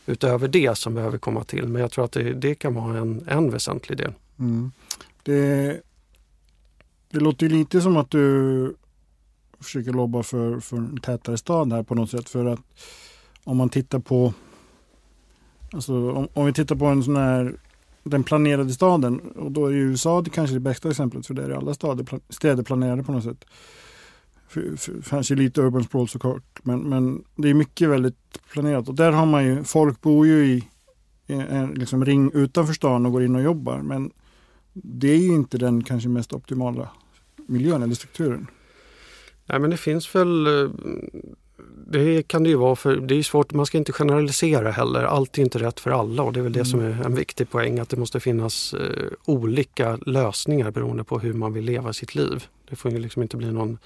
[0.06, 3.24] utöver det som behöver komma till men jag tror att det, det kan vara en,
[3.28, 4.14] en väsentlig del.
[4.40, 4.72] Mm.
[5.24, 5.82] Det,
[7.12, 8.76] det låter ju lite som att du
[9.60, 12.30] försöker lobba för, för en tätare stad här på något sätt.
[12.30, 12.60] För att
[13.48, 14.34] om man tittar på
[15.72, 17.56] alltså om, om vi tittar på en sån här
[18.04, 21.50] den planerade staden och då är ju USA det kanske det bästa exemplet för där
[21.50, 23.46] är alla stader, städer planerade på något sätt.
[24.48, 28.96] För, för, kanske lite urban sprawl såklart men, men det är mycket väldigt planerat och
[28.96, 30.64] där har man ju, folk bor ju i
[31.28, 34.12] i en liksom ring utanför stan och går in och jobbar men
[34.74, 36.90] det är ju inte den kanske mest optimala
[37.48, 38.48] miljön eller strukturen.
[39.46, 40.72] Nej men det finns väl eh,
[41.88, 45.04] det kan det ju vara för det är svårt, man ska inte generalisera heller.
[45.04, 47.50] Allt är inte rätt för alla och det är väl det som är en viktig
[47.50, 52.16] poäng att det måste finnas eh, olika lösningar beroende på hur man vill leva sitt
[52.16, 52.46] liv.
[52.70, 53.78] Det får ju liksom inte bli någon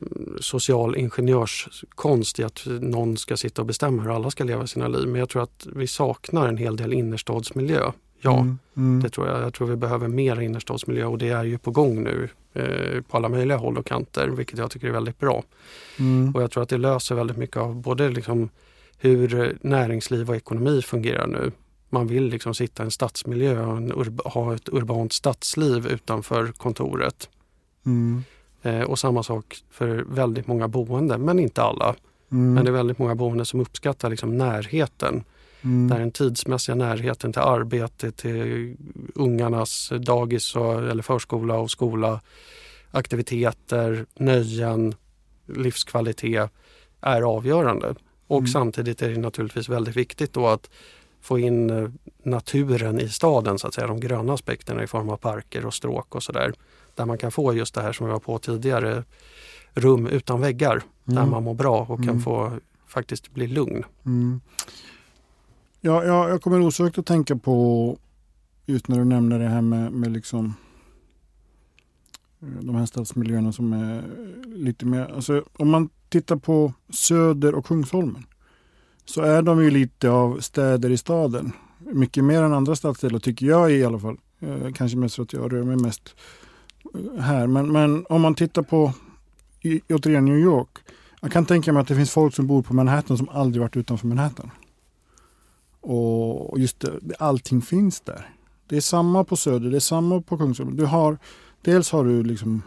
[0.00, 4.88] mm, social ingenjörskonst i att någon ska sitta och bestämma hur alla ska leva sina
[4.88, 5.08] liv.
[5.08, 7.92] Men jag tror att vi saknar en hel del innerstadsmiljö.
[8.24, 9.42] Ja, Mm, mm, det tror jag.
[9.42, 13.16] Jag tror vi behöver mer innerstadsmiljö och det är ju på gång nu eh, på
[13.16, 15.42] alla möjliga håll och kanter, vilket jag tycker är väldigt bra.
[15.98, 18.48] mm, Och jag tror att det löser väldigt mycket av både liksom
[18.98, 21.52] hur näringsliv och ekonomi fungerar nu.
[21.90, 23.92] Man vill liksom sitta i en stadsmiljö och en
[24.24, 27.28] ha ett urbant stadsliv utanför kontoret.
[27.86, 28.24] mm,
[28.64, 31.94] Eh, och samma sak för väldigt många boende, men inte alla.
[32.32, 35.24] mm, Men det är väldigt många boende som uppskattar liksom närheten.
[35.62, 38.76] Mm, Där den tidsmässiga närheten till arbete, till
[39.14, 42.20] ungarnas dagis och, eller förskola och skola,
[42.90, 44.94] aktiviteter, nöjen,
[45.46, 46.50] livskvalitet
[47.00, 47.94] är avgörande.
[48.26, 48.48] Och Mm.
[48.48, 50.70] samtidigt är det naturligtvis väldigt viktigt då att
[51.20, 51.88] få in eh,
[52.22, 56.14] naturen i staden, så att säga, de gröna aspekterna i form av parker och stråk
[56.14, 56.52] och sådär.
[56.94, 59.04] Där man kan få just det här som vi var på tidigare,
[59.74, 62.20] rum utan väggar, där mm, man mår bra och kan Mm.
[62.22, 62.52] få
[62.86, 63.84] faktiskt bli lugn.
[64.06, 64.40] mm.
[65.84, 67.98] Ja, jag, jag kommer osökt att tänka på
[68.66, 70.54] just när du nämner det här med, med liksom
[72.42, 74.02] eh, de här stadsmiljöerna som är
[74.44, 78.26] lite mer, alltså om man tittar på Söder och Kungsholmen
[79.04, 81.52] så är de ju lite av städer i staden.
[81.78, 84.16] Mycket mer än andra stadsdelar tycker jag i alla fall.
[84.40, 86.14] Eh, kanske mest för att jag rör mig mest
[86.94, 87.46] eh, här.
[87.46, 88.92] Men, men om man tittar på
[89.60, 90.78] i, återigen New York.
[91.20, 93.76] Jag kan tänka mig att det finns folk som bor på Manhattan som aldrig varit
[93.76, 94.50] utanför Manhattan.
[95.82, 98.30] Och just det, allting finns där.
[98.66, 100.76] Det är samma på Söder, det är samma på Kungsholmen.
[100.76, 101.18] Du har,
[101.62, 102.62] dels har du liksom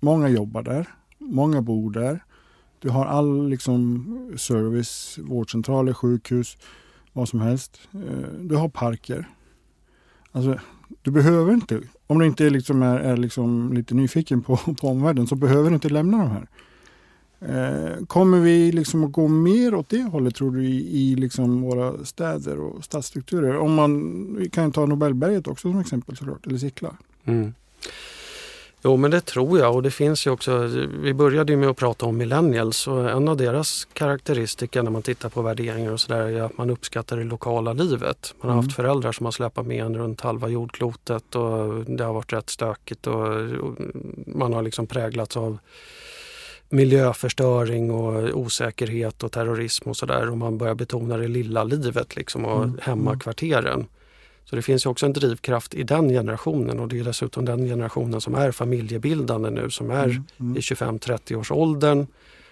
[0.00, 2.24] många jobbar där, många bor där.
[2.78, 6.56] Du har all liksom service, vårdcentraler, sjukhus,
[7.12, 7.80] vad som helst.
[7.92, 9.28] Eh, du har parker.
[10.32, 10.58] Alltså,
[11.02, 15.26] du behöver inte, om du inte liksom är, är liksom lite nyfiken på, på omvärlden,
[15.26, 16.48] så behöver du inte lämna de här.
[17.48, 21.62] Eh, kommer vi liksom att gå mer åt det hållet tror du i, i liksom
[21.62, 23.56] våra städer och stadsstrukturer?
[23.56, 26.96] Om man, vi kan ta Nobelberget också som exempel såklart, eller Sickla.
[27.24, 27.54] Mm.
[28.82, 30.58] Jo men det tror jag och det finns ju också,
[31.02, 35.02] vi började ju med att prata om millennials och en av deras karaktäristika när man
[35.02, 38.34] tittar på värderingar och sådär är att man uppskattar det lokala livet.
[38.40, 38.64] Man har mm.
[38.64, 42.50] haft föräldrar som har släpat med en runt halva jordklotet och det har varit rätt
[42.50, 43.76] stökigt och, och
[44.26, 45.58] man har liksom präglats av
[46.70, 52.44] miljöförstöring och osäkerhet och terrorism och sådär och man börjar betona det lilla livet liksom
[52.44, 52.78] och mm.
[52.82, 53.86] hemmakvarteren.
[54.44, 58.20] Så det finns också en drivkraft i den generationen och det är dessutom den generationen
[58.20, 60.56] som är familjebildande nu som är mm, mm.
[60.56, 62.06] i 25-30 års åldern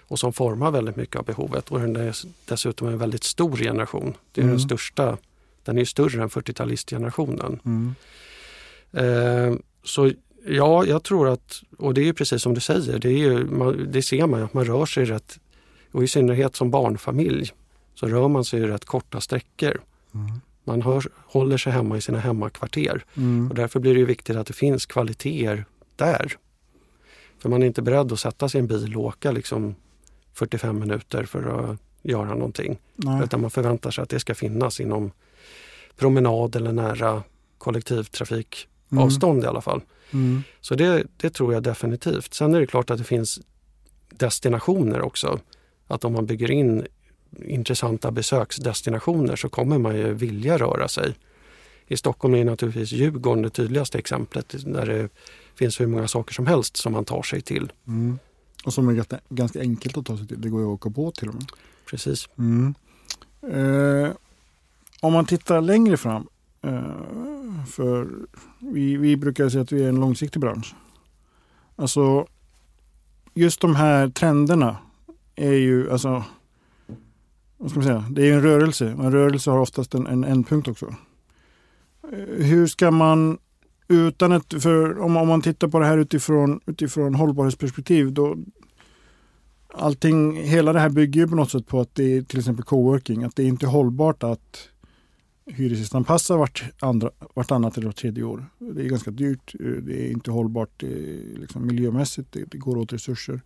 [0.09, 1.69] och som formar väldigt mycket av behovet.
[1.71, 4.13] Och den är dessutom en väldigt stor generation.
[4.31, 4.55] Det är mm.
[4.55, 5.17] den största,
[5.63, 7.59] den är större än 40-talistgenerationen.
[7.65, 7.95] Mm.
[8.91, 10.11] Eh, så
[10.45, 13.91] ja, jag tror att, och det är precis som du säger, det, är ju, man,
[13.91, 15.39] det ser man att man rör sig rätt,
[15.91, 17.51] och i synnerhet som barnfamilj
[17.95, 19.81] så rör man sig rätt korta sträckor.
[20.13, 20.41] Mm.
[20.63, 23.03] Man hör, håller sig hemma i sina hemmakvarter.
[23.17, 23.49] Mm.
[23.49, 26.37] Och därför blir det viktigt att det finns kvaliteter där.
[27.39, 29.75] För man är inte beredd att sätta sig i en bil och åka liksom
[30.33, 32.77] 45 minuter för att göra någonting.
[32.95, 33.23] Nej.
[33.23, 35.11] Utan man förväntar sig att det ska finnas inom
[35.95, 37.23] promenad eller nära
[37.57, 39.45] kollektivtrafikavstånd mm.
[39.45, 39.81] i alla fall.
[40.13, 40.43] Mm.
[40.61, 42.33] Så det, det tror jag definitivt.
[42.33, 43.39] Sen är det klart att det finns
[44.09, 45.39] destinationer också.
[45.87, 46.87] Att om man bygger in
[47.45, 51.15] intressanta besöksdestinationer så kommer man ju vilja röra sig.
[51.87, 55.09] I Stockholm är naturligtvis Djurgården det tydligaste exemplet där det
[55.55, 57.71] finns hur många saker som helst som man tar sig till.
[57.87, 58.19] Mm.
[58.65, 60.41] Och som är ganska, enkelt att ta sig till.
[60.41, 61.45] Det går ju att åka på till och med.
[61.85, 62.29] Precis.
[62.37, 62.73] Mm.
[63.41, 64.11] Eh,
[65.01, 66.27] om man tittar längre fram.
[66.61, 68.07] Eh, för
[68.59, 70.75] vi, vi brukar säga att vi är en långsiktig bransch.
[71.75, 72.27] Alltså
[73.33, 74.77] just de här trenderna
[75.35, 76.23] är ju alltså
[77.57, 80.23] vad ska man säga, det är en rörelse och en rörelse har oftast en, en
[80.23, 80.95] ändpunkt också.
[82.11, 83.37] Eh, hur ska man
[83.87, 88.37] utan ett, för om, om man tittar på det här utifrån, utifrån hållbarhetsperspektiv då
[89.73, 93.23] allting, hela det här bygger på något sätt på att det är till exempel coworking,
[93.23, 94.69] att det är inte hållbart att
[95.49, 98.45] hyresgästanpassa vart andra, vartannat eller vart tredje år.
[98.57, 102.57] Det är ganska dyrt, eh, det är inte hållbart det är liksom miljömässigt, det, det
[102.57, 103.41] går åt resurser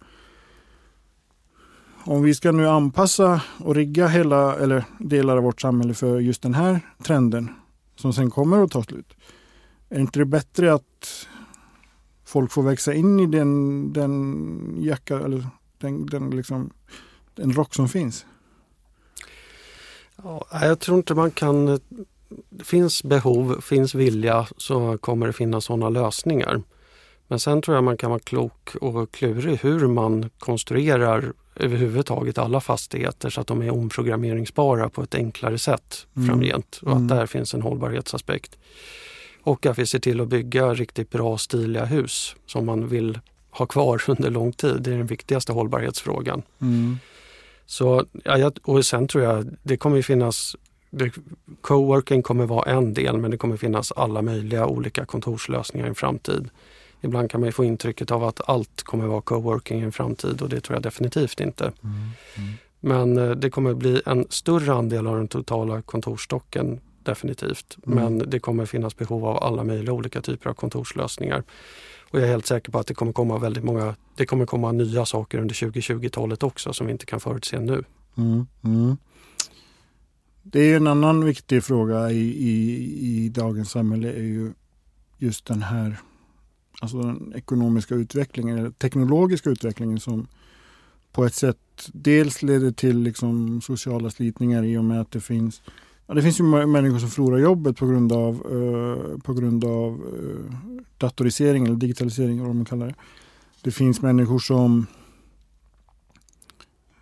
[2.05, 6.41] om vi ska nu anpassa och rigga hela eller delar av vårt samhälle för just
[6.41, 7.49] den här trenden
[7.95, 9.17] som sen kommer att ta slut.
[9.89, 11.27] Är inte det bättre att
[12.25, 16.69] folk får växa in i den, den jacka eller den, den, liksom,
[17.35, 18.25] den rock som finns?
[20.23, 21.79] Ja, jag tror inte man kan...
[22.63, 26.62] Finns behov, finns vilja så kommer det finnas sådana lösningar.
[27.27, 32.62] Men sen tror jag man kan vara klok och klurig hur man konstruerar överhuvudtaget alla
[32.62, 36.29] fastigheter så att de är omprogrammeringsbara på ett enklare sätt mm.
[36.29, 37.07] framgent och att mm.
[37.07, 38.57] där finns en hållbarhetsaspekt.
[39.43, 43.65] Och att vi ser till att bygga riktigt bra stiliga hus som man vill ha
[43.65, 44.81] kvar under lång tid.
[44.81, 46.41] Det är den viktigaste hållbarhetsfrågan.
[46.62, 46.99] Mm.
[47.73, 50.55] Så, ja, och sen tror jag det kommer finnas
[51.62, 55.95] Coworking kommer vara en del men det kommer finnas alla möjliga olika kontorslösningar i en
[55.95, 56.49] framtid.
[57.01, 60.49] Ibland kan man få intrycket av att allt kommer vara coworking i en framtid och
[60.49, 61.63] det tror jag definitivt inte.
[61.63, 61.95] Mm.
[62.38, 62.53] Mm.
[62.79, 67.77] Men eh, det kommer bli en större andel av den totala kontorsstocken definitivt.
[67.88, 67.99] Mm.
[67.99, 71.43] Men det kommer finnas behov av alla möjliga olika typer av kontorslösningar.
[72.13, 74.71] Och jag är helt säker på att det kommer komma väldigt många, det kommer komma
[74.71, 77.84] nya saker under 2020-talet också som vi inte kan förutse nu.
[78.17, 78.97] Mm, mm.
[80.43, 84.54] Det är en annan viktig fråga i, i, i dagens samhälle är ju
[85.17, 85.97] just den här
[86.82, 90.28] alltså den ekonomiska utvecklingen, eller teknologiska utvecklingen som
[91.12, 95.62] på ett sätt dels leder till liksom sociala slitningar i och med att det finns
[96.07, 99.93] ja, det finns ju människor som förlorar jobbet på grund av, eh, på grund av
[99.93, 100.55] eh,
[100.97, 102.95] datorisering eller digitalisering, vad man kallar det.
[103.61, 104.85] Det finns människor som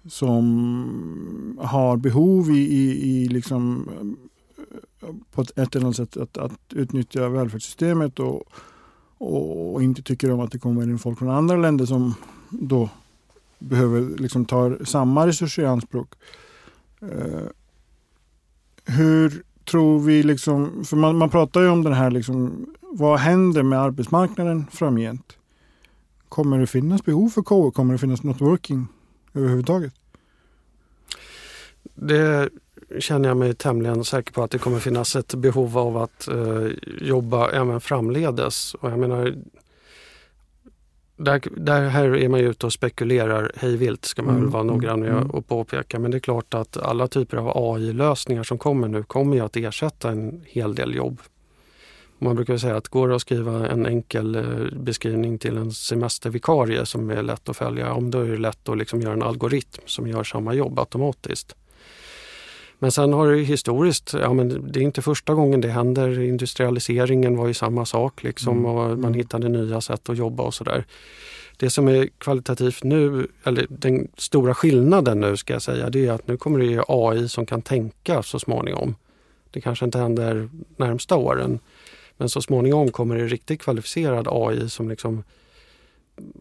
[0.06, 3.90] som har behov i, i, i liksom,
[5.02, 8.44] eh, på ett, ett eller annat sätt att, att utnyttja välfärdssystemet och,
[9.18, 12.14] och inte tycker om att det kommer in folk från andra länder som
[12.50, 12.90] då
[13.60, 16.14] behöver liksom ta samma resurser i anspråk.
[17.02, 17.48] Eh,
[18.98, 23.64] hur tror vi, liksom, för man, man pratar ju om den här, liksom, vad händer
[23.64, 25.38] med arbetsmarknaden framgent?
[26.30, 27.72] Kommer det finnas behov för KO?
[27.72, 28.88] Kommer det finnas networking
[29.34, 29.94] överhuvudtaget?
[31.96, 32.50] Det
[33.00, 36.68] känner jag mig tämligen säker på att det kommer finnas ett behov av att eh,
[37.02, 38.74] jobba även framledes.
[38.74, 39.36] Och jag menar,
[41.24, 44.64] där, där här är man ju ute och spekulerar hejvilt ska man mm, väl vara
[44.64, 45.32] noggrann med mm.
[45.36, 46.00] att påpeka.
[46.00, 49.58] Men det är klart att alla typer av AI-lösningar som kommer nu kommer ju att
[49.58, 51.22] ersätta en hel del jobb.
[52.24, 56.86] Man brukar säga att går det att skriva en enkel eh, beskrivning till en semestervikarie
[56.86, 59.82] som är lätt att följa, om då är det lätt att liksom göra en algoritm
[59.86, 61.56] som gör samma jobb automatiskt.
[62.82, 66.20] Men sen har det historiskt, ja men det är inte första gången det händer.
[66.20, 68.66] Industrialiseringen var ju samma sak liksom mm.
[68.66, 69.14] och man mm.
[69.14, 70.86] hittade nya sätt att jobba och sådär.
[71.58, 76.12] Det som är kvalitativt nu, eller den stora skillnaden nu ska jag säga, det är
[76.12, 78.96] att nu kommer det AI som kan tänka så småningom.
[79.52, 81.60] Det kanske inte händer närmsta åren,
[82.18, 85.24] men så småningom kommer det riktigt kvalificerad AI som liksom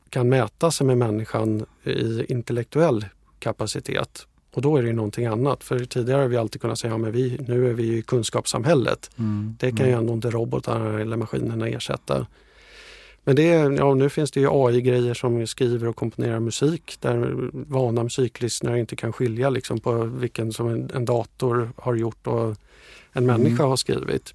[0.09, 3.05] kan mäta sig med människan i intellektuell
[3.39, 4.27] kapacitet.
[4.53, 5.65] Och då är det någonting annat.
[5.65, 9.11] För tidigare har vi alltid kunnat säga att ja, vi, nu är vi i kunskapssamhället.
[9.19, 9.57] Mm.
[9.61, 9.89] Det kan mm.
[9.89, 12.27] ju ändå inte robotarna eller maskinerna ersätta.
[13.25, 13.45] Men det,
[13.79, 18.97] ja, nu finns det ju AI-grejer som skriver och komponerar musik där vana musiklyssnare inte
[18.97, 22.47] kan skilja liksom på vilken som en, en dator har gjort och
[23.13, 23.27] en mm.
[23.27, 24.35] människa har skrivit.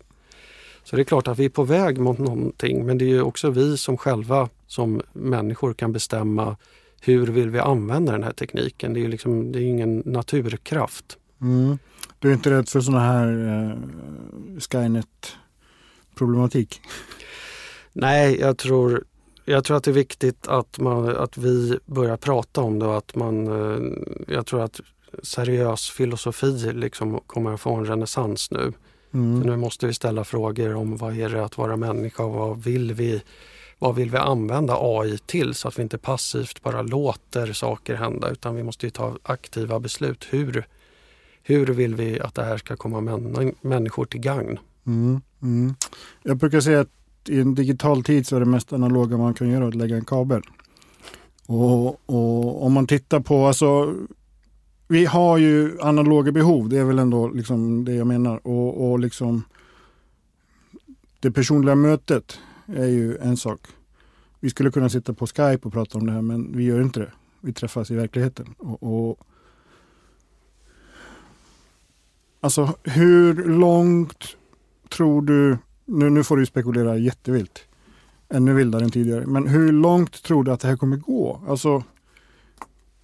[0.83, 3.49] Så det är klart att vi är på väg mot någonting men det är också
[3.49, 6.57] vi som själva som människor kan bestämma
[7.05, 8.93] hur vill vi använda den här tekniken.
[8.93, 11.17] Det är, liksom, det är ingen naturkraft.
[11.41, 11.77] Mm.
[12.19, 13.71] Du är inte rädd för sådana här eh,
[14.59, 16.81] Skynet-problematik?
[17.93, 19.03] Nej, jag tror,
[19.45, 22.97] jag tror att det är viktigt att, man, att vi börjar prata om det och
[22.97, 23.79] att man, eh,
[24.27, 24.81] jag tror att
[25.23, 28.73] seriös filosofi liksom kommer att få en renässans nu.
[29.13, 29.39] Mm.
[29.39, 32.93] nu måste vi ställa frågor om vad är det att vara människa och vad vill
[32.93, 33.21] vi,
[33.85, 38.29] vad vill vi använda AI till så att vi inte passivt bara låter saker hända
[38.29, 40.27] utan vi måste ta aktiva beslut.
[40.29, 40.67] Hur,
[41.43, 44.59] hur vill vi att det här ska komma män, människor till gagn?
[44.87, 45.21] Mm.
[45.41, 45.75] Mm.
[46.23, 46.89] Jag brukar säga att
[47.29, 50.05] i en digital tid så är det mest analoga man kan göra att lägga en
[50.05, 50.41] kabel.
[51.45, 53.95] Och, och om man tittar på, alltså
[54.87, 58.47] vi har ju analoga behov, det är väl ändå liksom det jag menar.
[58.47, 59.43] Och, och liksom
[61.19, 63.59] det personliga mötet är ju en sak.
[64.39, 66.99] Vi skulle kunna sitta på Skype och prata om det här men vi gör inte
[66.99, 67.11] det.
[67.41, 68.55] Vi träffas i verkligheten.
[68.57, 69.19] Och, och
[72.45, 74.23] Alltså hur långt
[74.89, 77.63] tror du nu, nu får du spekulera jättevilt.
[78.29, 79.25] Ännu vildare än tidigare.
[79.25, 81.41] Men hur långt tror du att det här kommer gå?
[81.47, 81.83] Alltså,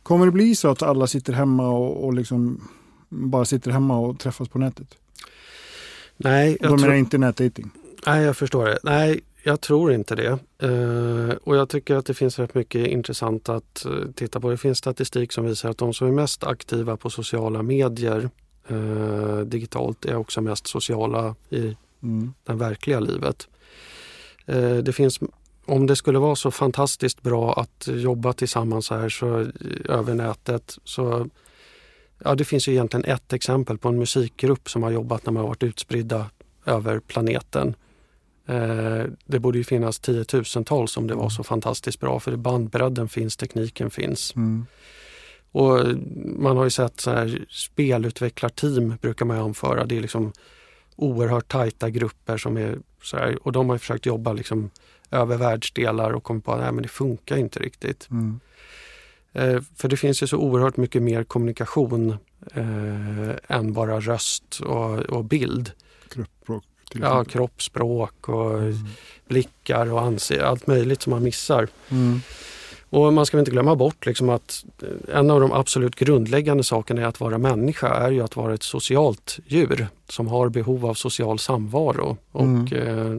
[0.04, 2.68] kommer det bli så att alla sitter hemma och, och liksom
[3.10, 4.98] bara sitter hemma och träffas på nätet?
[6.18, 6.58] Nej.
[6.62, 7.70] Jag De menar inte nätdating?
[8.06, 8.80] Nej, jag förstår det.
[8.84, 10.40] Nej, jag tror inte det.
[10.64, 14.50] Uh, och jag tycker att det finns rätt mycket intressant att uh, titta på.
[14.50, 18.30] Det finns statistik som visar att de som är mest aktiva på sociala medier
[18.72, 22.34] uh, digitalt är också mest sociala i mm.
[22.44, 23.48] det verkliga livet.
[24.46, 25.20] Eh, det finns,
[25.66, 29.52] om det skulle vara så fantastiskt bra att jobba tillsammans här så,
[29.86, 31.30] över nätet så
[32.24, 35.42] Ja, det finns ju egentligen ett exempel på en musikgrupp som har jobbat när man
[35.42, 36.30] har varit utspridda
[36.66, 37.76] över planeten.
[38.46, 43.38] Eh, det borde ju finnas tiotusentals om det var så fantastiskt bra för bandbredden finns,
[43.38, 44.36] tekniken finns.
[44.36, 44.66] Mm.
[45.52, 45.80] Och
[46.40, 49.86] Man har ju sett så här, spelutvecklarteam brukar man anföra.
[49.86, 50.34] Det är liksom
[50.96, 54.70] oerhört tajta grupper som är så här, och de har försökt jobba liksom
[55.12, 58.08] över världsdelar och kommit på att det funkar inte riktigt.
[58.12, 58.40] Mm.
[59.34, 62.18] Eh, för det finns ju så oerhört mycket mer kommunikation
[62.54, 65.72] eh, än bara röst och, och bild.
[66.10, 66.64] Kroppspråk?
[66.94, 68.76] Ja, kroppsspråk och mm.
[69.28, 71.68] blickar och ansikte, allt möjligt som man missar.
[71.90, 72.22] Mm.
[72.90, 77.02] Och man ska inte glömma bort liksom att eh, en av de absolut grundläggande sakerna
[77.02, 80.94] i att vara människa är ju att vara ett socialt djur som har behov av
[80.94, 82.18] social samvaro.
[82.34, 82.64] Mm.
[82.64, 83.18] Och eh,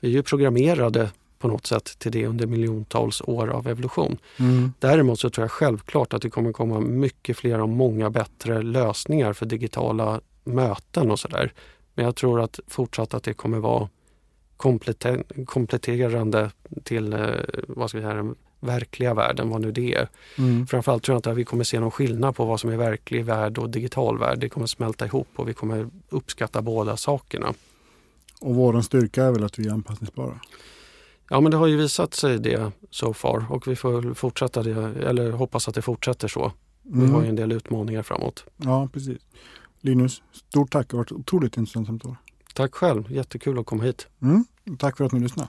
[0.00, 4.18] vi är ju programmerade på något sätt till det under miljontals år av evolution.
[4.36, 4.72] Mm.
[4.78, 9.32] Däremot så tror jag självklart att det kommer komma mycket fler och många bättre lösningar
[9.32, 11.52] för digitala möten och sådär.
[11.96, 13.88] Men jag tror att fortsatt att det kommer vara
[15.46, 16.50] kompletterande
[16.84, 17.20] till eh,
[17.68, 20.08] vad ska vi säga, verkliga världen, vad nu det är.
[20.38, 20.66] Mm.
[20.66, 23.24] Framförallt tror jag inte att vi kommer se någon skillnad på vad som är verklig
[23.24, 24.38] värld och digital värld.
[24.38, 27.54] Det kommer smälta ihop och vi kommer uppskatta båda sakerna.
[28.40, 30.40] Och vår styrka är väl att vi är anpassningsbara?
[31.30, 35.06] Ja men det har ju visat sig det so far och vi får fortsätta det,
[35.06, 36.52] eller hoppas att det fortsätter så.
[36.82, 37.14] Vi mm.
[37.14, 38.44] har ju en del utmaningar framåt.
[38.56, 39.18] Ja precis.
[39.80, 40.88] Linus, stort tack.
[40.88, 42.16] Det har varit otroligt intressant samtal.
[42.54, 44.06] Tack själv, jättekul att komma hit.
[44.22, 44.44] Mm.
[44.78, 45.48] Tack för att ni lyssnade.